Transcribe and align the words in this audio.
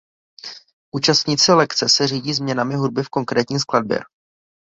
Účastníci 0.95 1.51
lekce 1.51 1.85
se 1.89 2.07
řídí 2.07 2.33
změnami 2.33 2.75
hudby 2.75 3.03
v 3.03 3.09
konkrétní 3.09 3.59
skladbě. 3.59 3.99